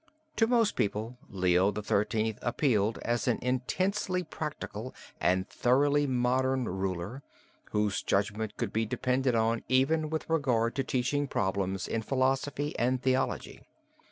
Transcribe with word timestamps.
To 0.37 0.47
most 0.47 0.75
people 0.75 1.19
Leo 1.29 1.71
XIII. 1.71 2.35
appealed 2.41 2.97
as 3.05 3.27
an 3.27 3.37
intensely 3.43 4.23
practical 4.23 4.95
and 5.19 5.47
thoroughly 5.47 6.07
modern 6.07 6.65
ruler, 6.67 7.21
whose 7.69 8.01
judgment 8.01 8.57
could 8.57 8.73
be 8.73 8.87
depended 8.87 9.35
on 9.35 9.61
even 9.69 10.09
with 10.09 10.27
regard 10.27 10.73
to 10.77 10.83
teaching 10.83 11.27
problems 11.27 11.87
in 11.87 12.01
philosophy 12.01 12.75
and 12.79 12.99
theology. 12.99 13.61